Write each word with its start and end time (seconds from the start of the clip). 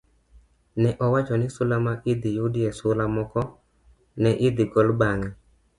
ne 0.81 0.89
owach 1.05 1.29
ni 1.39 1.47
sula 1.55 1.77
ma 1.85 1.93
ne 1.95 2.01
idhi 2.11 2.29
yudie 2.37 2.69
sula 2.79 3.05
moko 3.15 3.41
ne 4.21 4.31
idhi 4.47 4.63
gol 4.71 4.89
bang' 4.99 5.25